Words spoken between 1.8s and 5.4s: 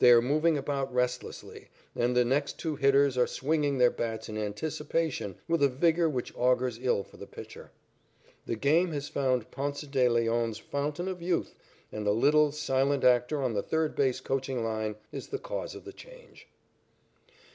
and the next two hitters are swinging their bats in anticipation